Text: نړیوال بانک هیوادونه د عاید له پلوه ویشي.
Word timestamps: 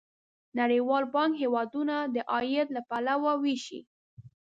نړیوال 0.59 1.03
بانک 1.13 1.31
هیوادونه 1.43 1.95
د 2.15 2.17
عاید 2.33 2.67
له 2.75 2.81
پلوه 2.89 3.33
ویشي. 3.43 3.79